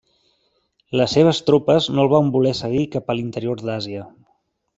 [1.01, 4.09] Les seves tropes no el van voler seguir cap a l'interior d'Àsia.